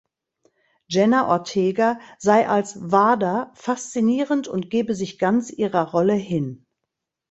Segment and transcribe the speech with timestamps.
[0.87, 6.65] Jenna Ortega sei als Vada faszinierend und gebe sich ganz ihrer Rolle hin.